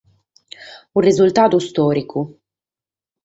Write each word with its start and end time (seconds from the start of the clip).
Unu 0.95 1.03
resurtadu 1.07 1.59
istòricu! 1.65 2.21